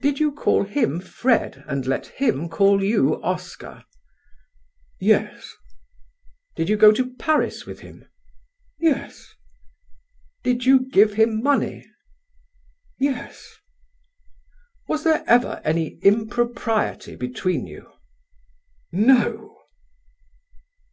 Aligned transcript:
"Did 0.00 0.18
you 0.18 0.32
call 0.32 0.64
him 0.64 0.98
'Fred' 0.98 1.62
and 1.68 1.86
let 1.86 2.06
him 2.08 2.48
call 2.48 2.82
you 2.82 3.22
'Oscar'?" 3.22 3.84
"Yes." 4.98 5.54
"Did 6.56 6.68
you 6.68 6.76
go 6.76 6.90
to 6.90 7.14
Paris 7.14 7.64
with 7.64 7.78
him?" 7.78 8.08
"Yes." 8.80 9.32
"Did 10.42 10.64
you 10.66 10.90
give 10.90 11.12
him 11.14 11.40
money?" 11.40 11.86
"Yes." 12.98 13.54
"Was 14.88 15.04
there 15.04 15.22
ever 15.28 15.60
any 15.64 15.90
impropriety 16.02 17.14
between 17.14 17.64
you?" 17.68 17.88
"No." 18.90 19.56